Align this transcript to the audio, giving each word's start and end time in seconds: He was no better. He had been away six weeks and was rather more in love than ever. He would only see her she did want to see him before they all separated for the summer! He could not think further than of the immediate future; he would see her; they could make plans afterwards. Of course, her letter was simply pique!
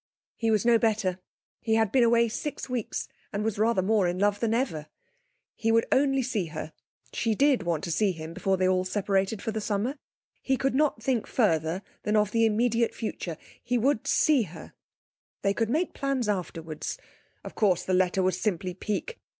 He 0.35 0.49
was 0.49 0.65
no 0.65 0.79
better. 0.79 1.19
He 1.59 1.75
had 1.75 1.91
been 1.91 2.01
away 2.03 2.27
six 2.27 2.67
weeks 2.67 3.07
and 3.31 3.43
was 3.43 3.59
rather 3.59 3.83
more 3.83 4.07
in 4.07 4.17
love 4.17 4.39
than 4.39 4.51
ever. 4.51 4.87
He 5.53 5.71
would 5.71 5.85
only 5.91 6.23
see 6.23 6.47
her 6.47 6.73
she 7.13 7.35
did 7.35 7.61
want 7.61 7.83
to 7.83 7.91
see 7.91 8.11
him 8.11 8.33
before 8.33 8.57
they 8.57 8.67
all 8.67 8.83
separated 8.83 9.43
for 9.43 9.51
the 9.51 9.61
summer! 9.61 9.99
He 10.41 10.57
could 10.57 10.73
not 10.73 11.03
think 11.03 11.27
further 11.27 11.83
than 12.01 12.15
of 12.15 12.31
the 12.31 12.47
immediate 12.47 12.95
future; 12.95 13.37
he 13.61 13.77
would 13.77 14.07
see 14.07 14.41
her; 14.41 14.73
they 15.43 15.53
could 15.53 15.69
make 15.69 15.93
plans 15.93 16.27
afterwards. 16.27 16.97
Of 17.43 17.53
course, 17.53 17.83
her 17.85 17.93
letter 17.93 18.23
was 18.23 18.41
simply 18.41 18.73
pique! 18.73 19.19